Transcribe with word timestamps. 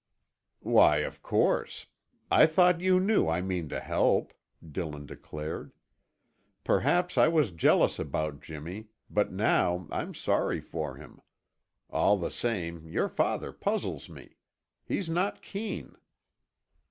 "Why, 0.63 0.97
of 1.05 1.21
course! 1.21 1.85
I 2.31 2.47
thought 2.47 2.81
you 2.81 2.99
knew 2.99 3.27
I 3.27 3.39
mean 3.39 3.69
to 3.69 3.79
help," 3.79 4.33
Dillon 4.67 5.05
declared. 5.05 5.73
"Perhaps 6.63 7.19
I 7.19 7.27
was 7.27 7.51
jealous 7.51 7.99
about 7.99 8.41
Jimmy, 8.41 8.87
but 9.11 9.31
now 9.31 9.87
I'm 9.91 10.15
sorry 10.15 10.59
for 10.59 10.95
him. 10.95 11.21
All 11.91 12.17
the 12.17 12.31
same, 12.31 12.87
your 12.87 13.09
father 13.09 13.51
puzzles 13.51 14.09
me. 14.09 14.37
He's 14.83 15.07
not 15.07 15.43
keen." 15.43 15.95